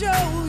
[0.00, 0.39] show.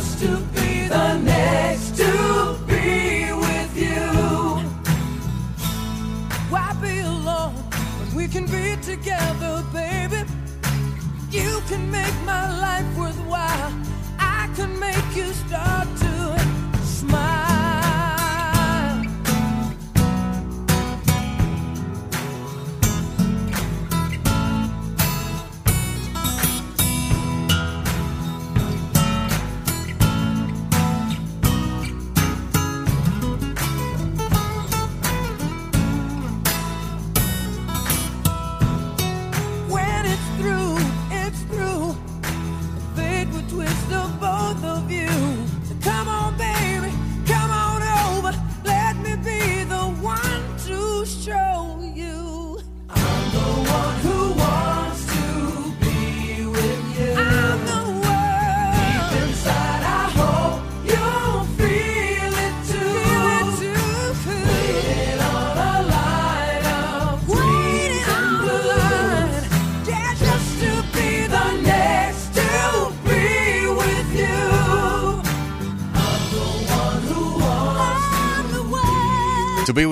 [0.00, 0.59] stupid.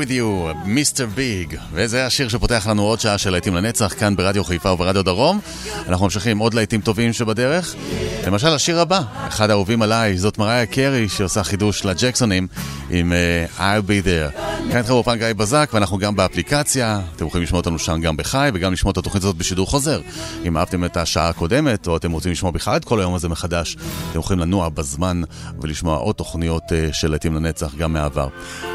[0.08, 1.18] with you, Mr.
[1.18, 1.56] Big.
[1.72, 5.40] וזה השיר שפותח לנו עוד שעה של להיטים לנצח, כאן ברדיו חיפה וברדיו דרום.
[5.88, 7.74] אנחנו ממשיכים עם עוד להיטים טובים שבדרך.
[8.26, 12.46] למשל, השיר הבא, אחד האהובים עליי, זאת מריה קרי, שעושה חידוש לג'קסונים
[12.90, 14.40] עם uh, I'll be there.
[14.70, 18.50] כאן איתך באופן גיא בזק, ואנחנו גם באפליקציה, אתם יכולים לשמוע אותנו שם גם בחי,
[18.54, 20.00] וגם לשמוע את התוכנית הזאת בשידור חוזר.
[20.44, 23.76] אם אהבתם את השעה הקודמת, או אתם רוצים לשמוע בכלל את כל היום הזה מחדש,
[24.10, 25.22] אתם יכולים לנוע בזמן
[25.60, 28.28] ולשמוע עוד תוכניות uh, של להיטים לנצח גם מהעבר.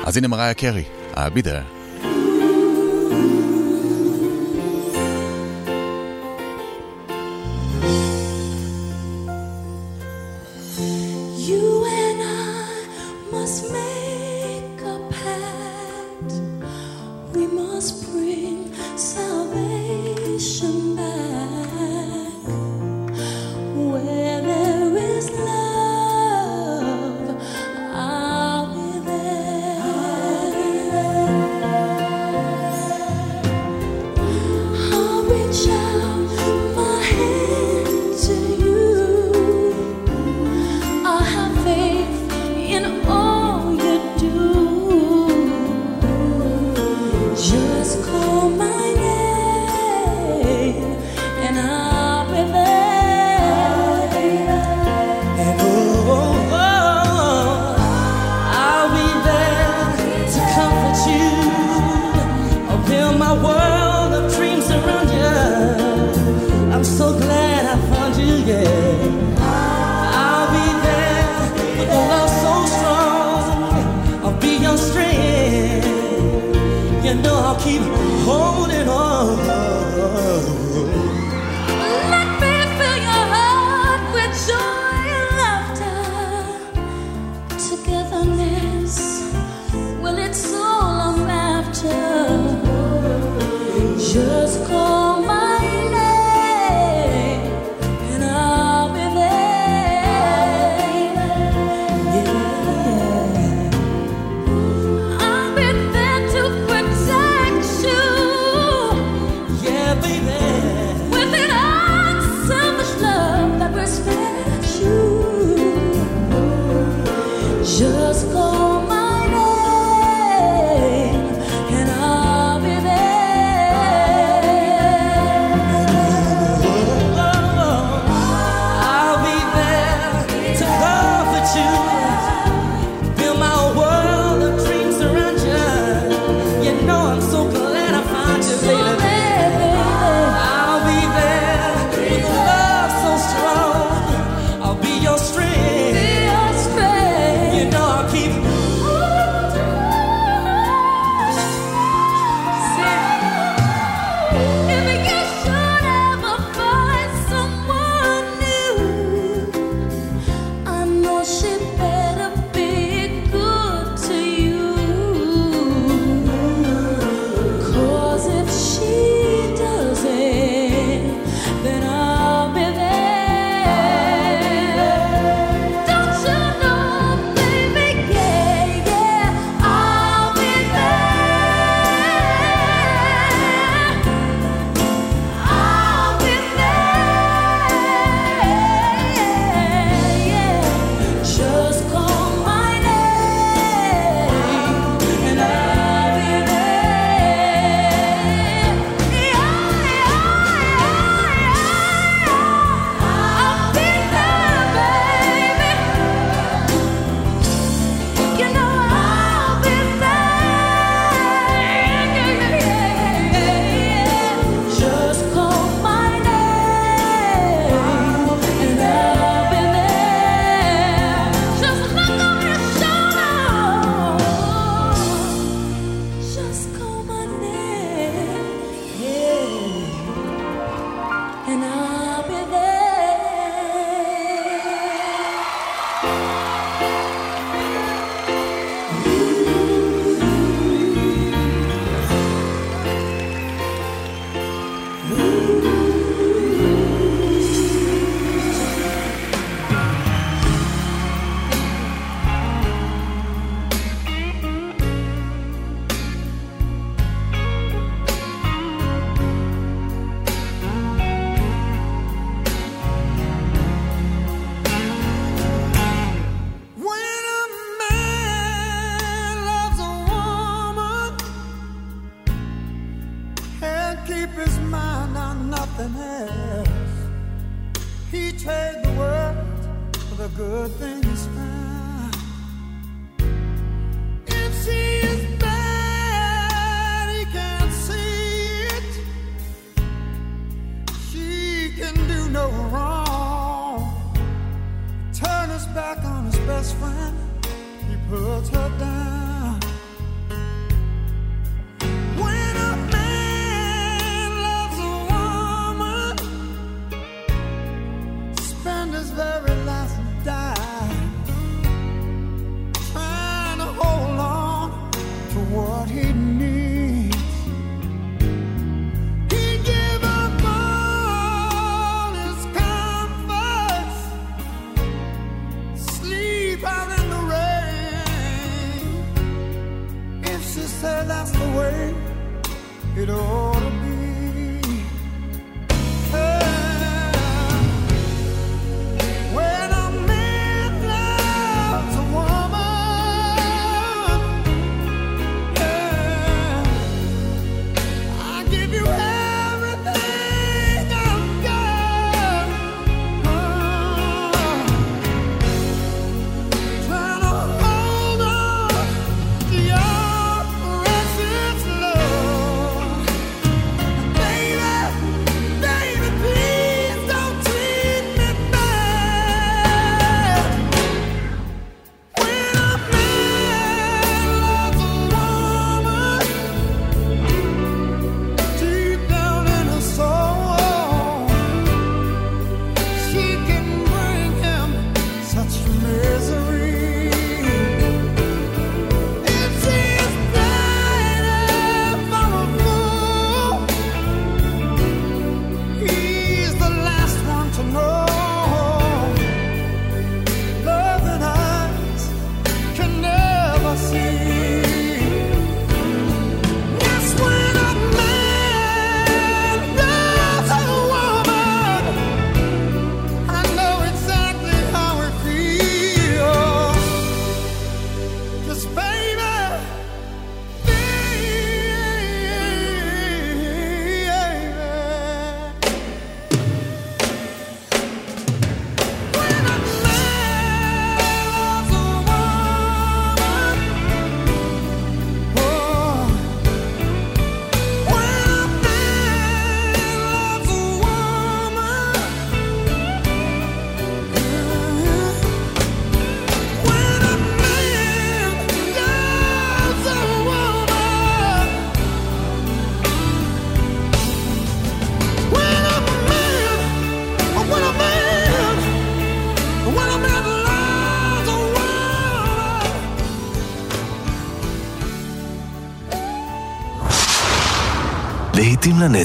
[0.05, 0.83] אז הנה מריה קרי.
[1.15, 1.63] Abida.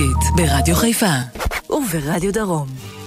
[0.00, 1.14] נוסטלגית ברדיו חיפה
[1.70, 2.99] וברדיו דרום.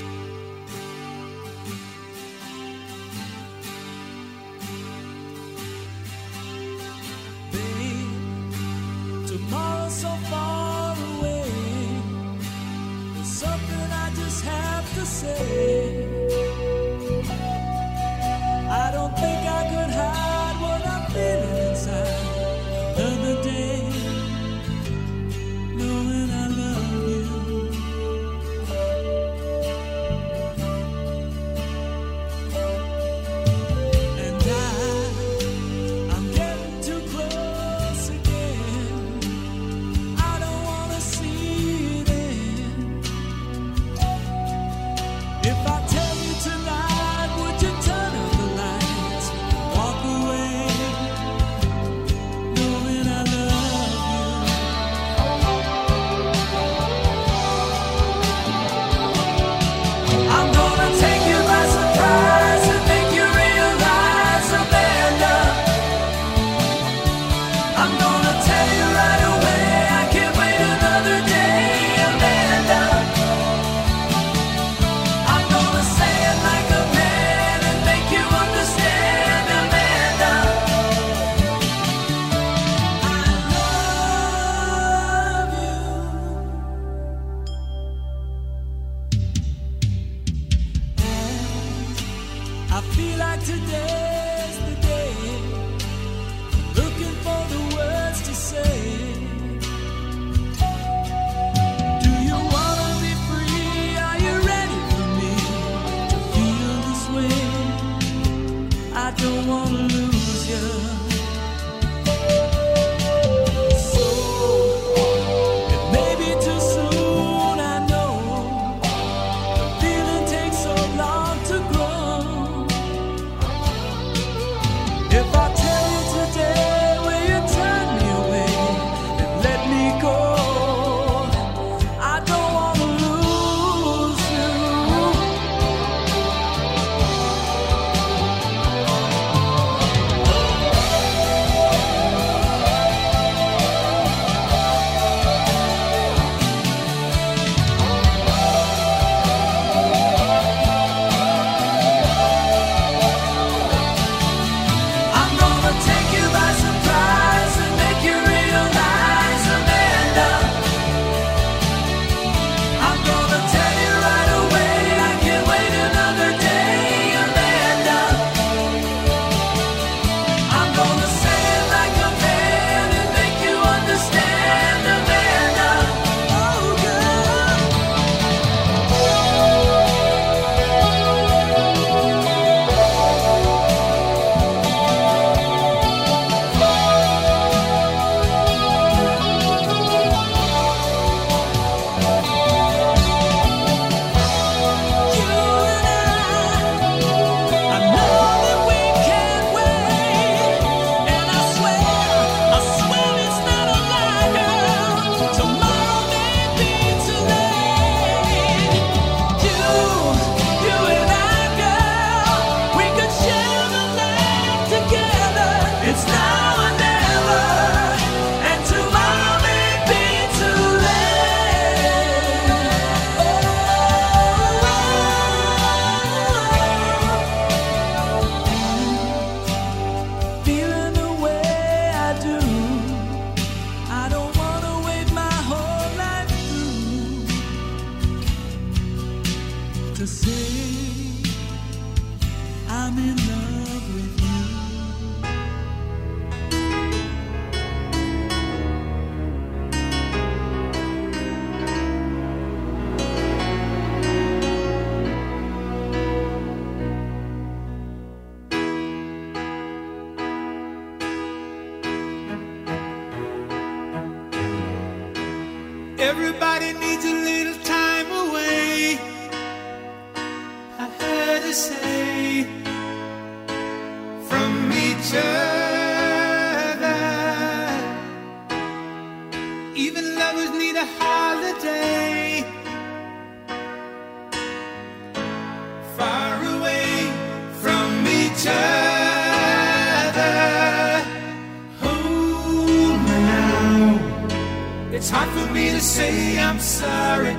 [295.04, 297.36] It's hard for me to say I'm sorry.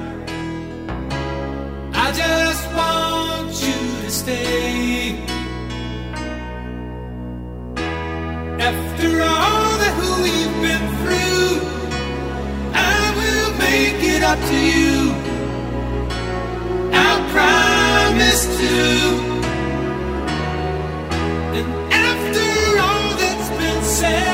[1.95, 5.17] I just want you to stay.
[8.71, 11.53] After all that we've been through,
[12.75, 15.15] I will make it up to you.
[16.93, 18.75] I promise to.
[21.57, 21.69] And
[22.13, 22.47] after
[22.85, 24.34] all that's been said.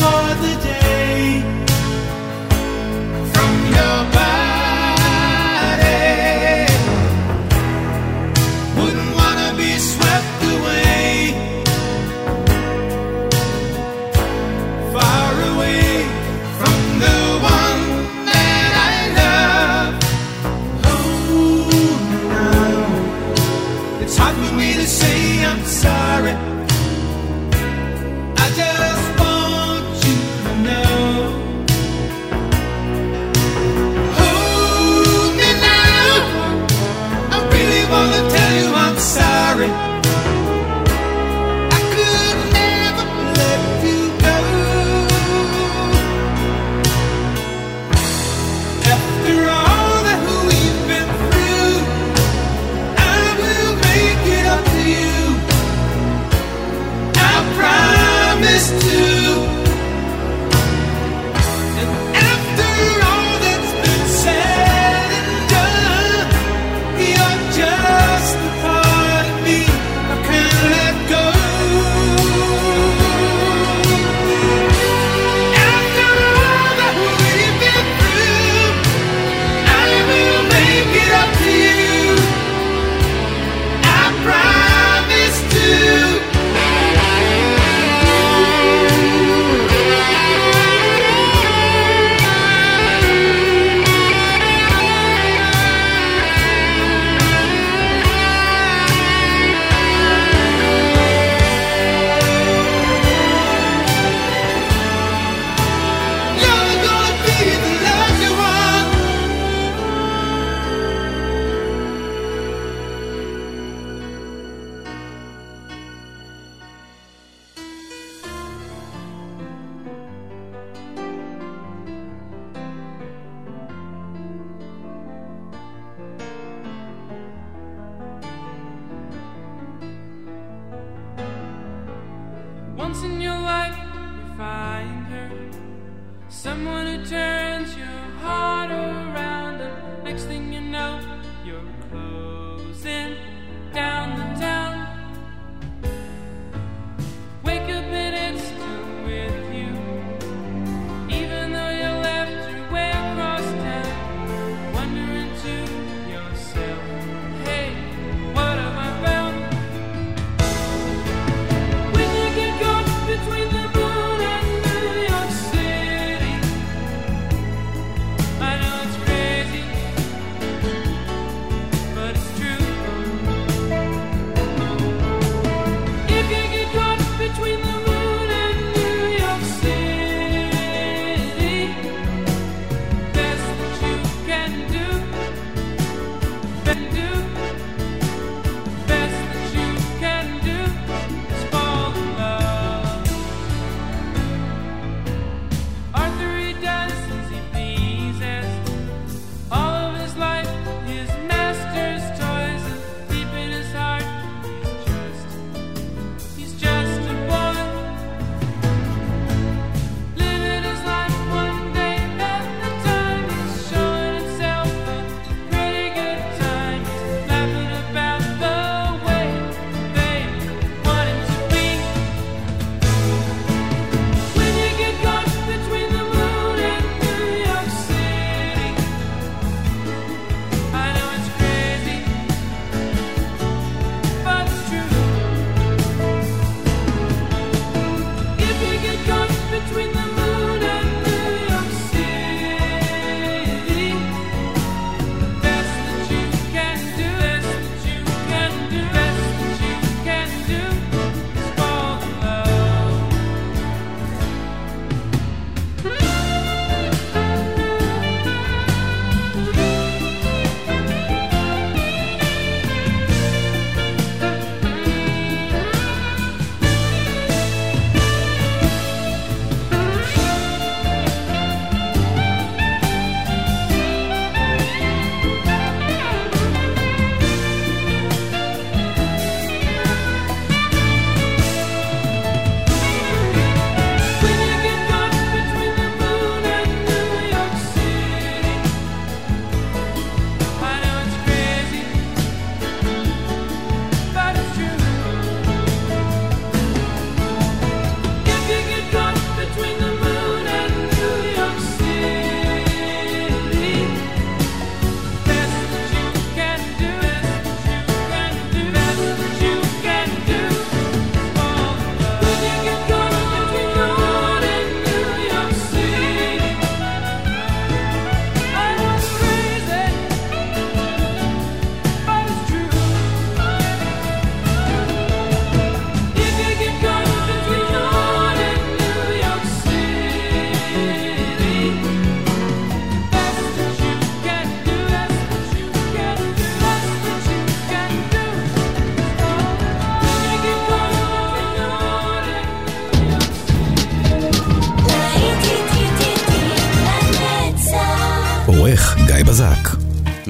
[0.00, 0.69] for the day.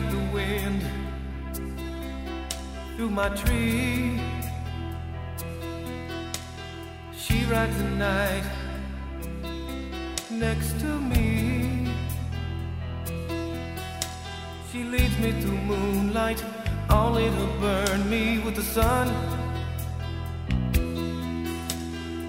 [0.00, 0.82] like the wind
[2.94, 4.20] through my tree.
[7.22, 8.44] She rides the night
[10.30, 11.88] next to me.
[14.70, 16.44] She leads me through moonlight,
[16.90, 19.06] only to burn me with the sun.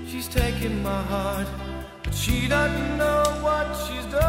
[0.10, 1.48] She's taking my heart,
[2.04, 4.29] but she doesn't know what she's done.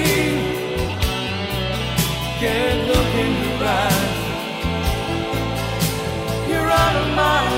[2.41, 4.19] can't look in your eyes.
[6.49, 7.50] You're out of my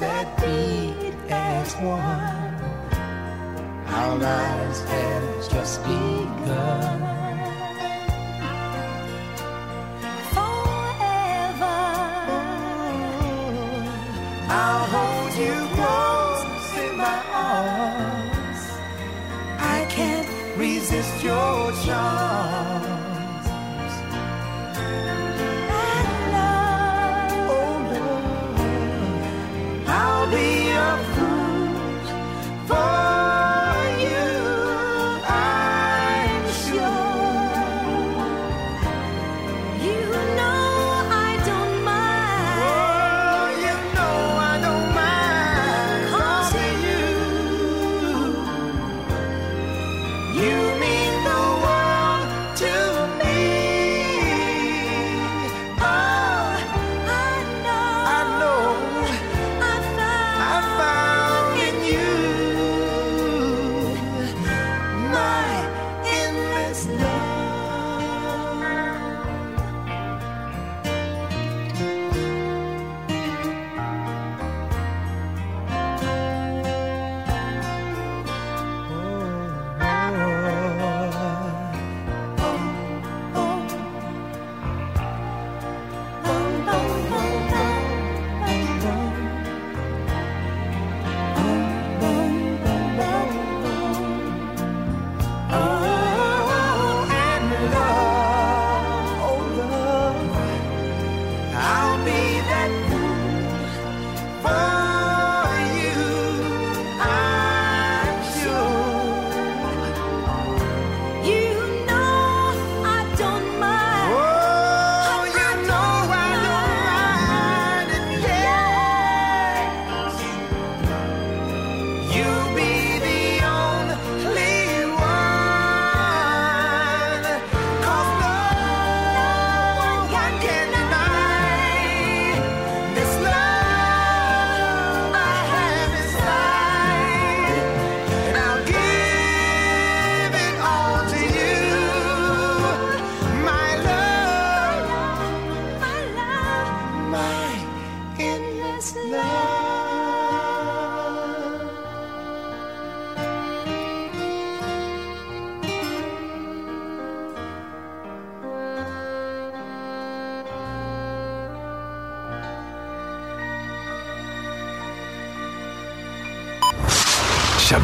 [0.00, 2.54] that beat as one.
[3.86, 7.17] Our lives have just begun.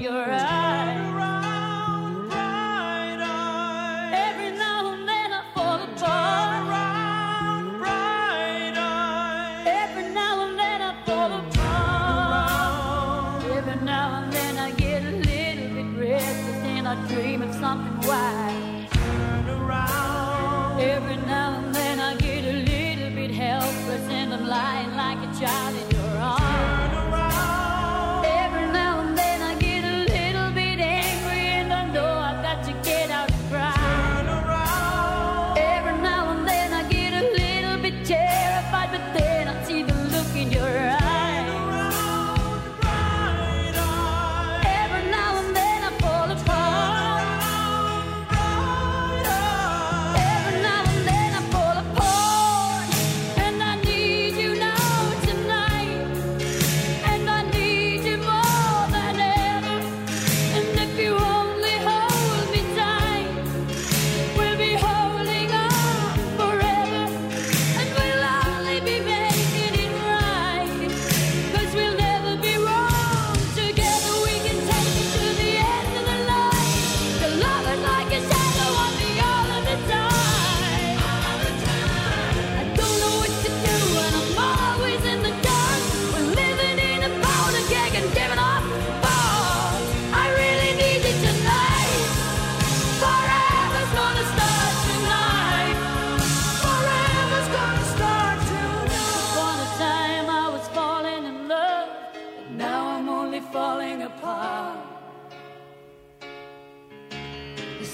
[0.00, 1.39] your eyes.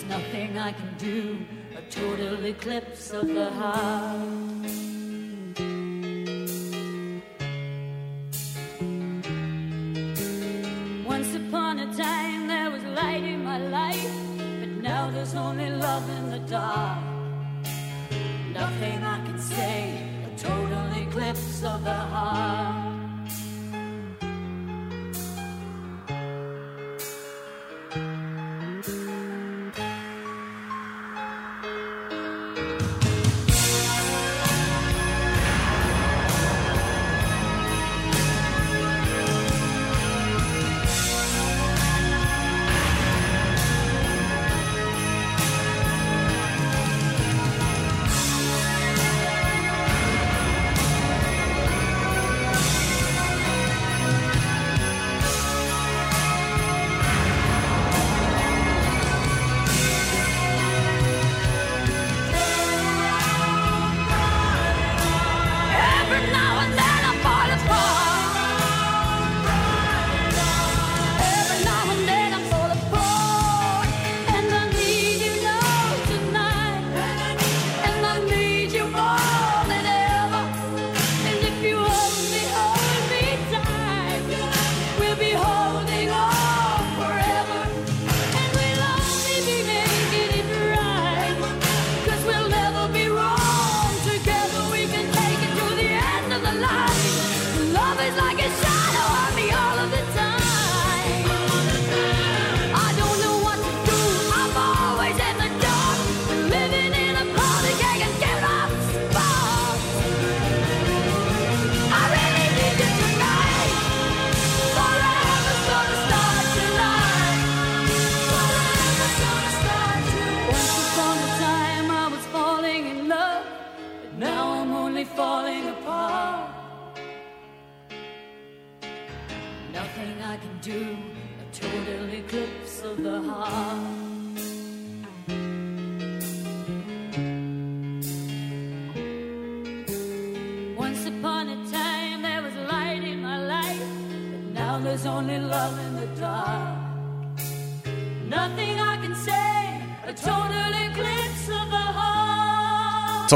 [0.09, 1.39] nothing I can do.
[1.77, 4.96] A total eclipse of the heart.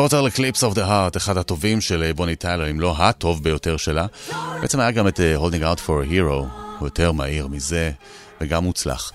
[0.00, 3.76] Total Eclipse of the Heart, אחד הטובים של אה, בוני טיילר, אם לא הטוב ביותר
[3.76, 4.06] שלה.
[4.60, 6.46] בעצם היה גם את אה, Holding Out for a Hero,
[6.78, 7.90] הוא יותר מהיר מזה,
[8.40, 9.12] וגם מוצלח.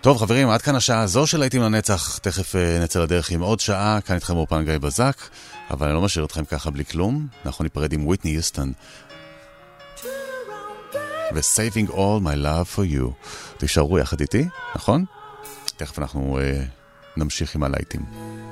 [0.00, 3.60] טוב חברים, עד כאן השעה הזו של להיטים לנצח, תכף אה, נצא לדרך עם עוד
[3.60, 5.16] שעה, כאן איתכם באופן גיא בזק,
[5.70, 8.72] אבל אני לא משאיר אתכם ככה בלי כלום, אנחנו ניפרד עם וויטני יוסטון.
[11.34, 13.26] ו-Saving All My Love for You.
[13.58, 14.44] תישארו יחד איתי,
[14.76, 15.04] נכון?
[15.76, 16.62] תכף אנחנו אה,
[17.16, 18.47] נמשיך עם הלהיטים.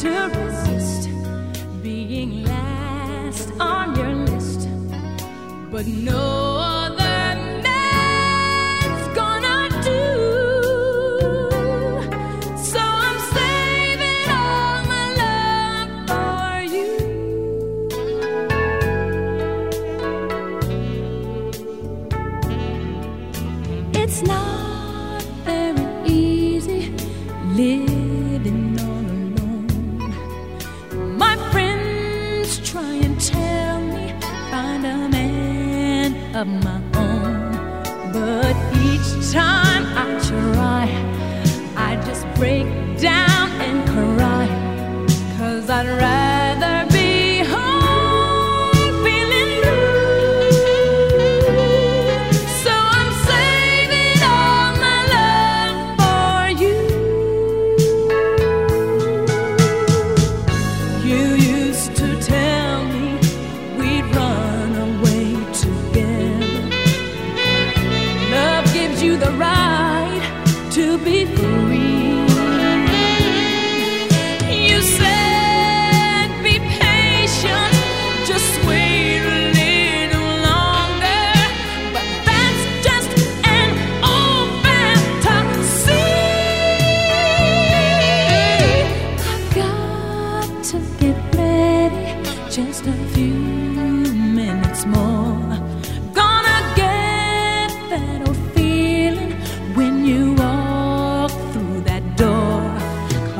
[0.00, 1.08] To resist
[1.80, 4.68] being last on your list,
[5.70, 6.73] but no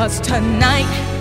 [0.05, 1.14] Cause tonight